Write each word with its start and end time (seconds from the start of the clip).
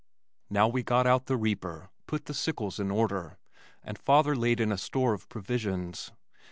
Now 0.49 0.67
we 0.67 0.81
got 0.81 1.05
out 1.05 1.27
the 1.27 1.37
reaper, 1.37 1.91
put 2.07 2.25
the 2.25 2.33
sickles 2.33 2.79
in 2.79 2.89
order, 2.89 3.37
and 3.83 3.99
father 3.99 4.35
laid 4.35 4.59
in 4.59 4.71
a 4.71 4.77
store 4.79 5.13
of 5.13 5.29
provisions. 5.29 6.11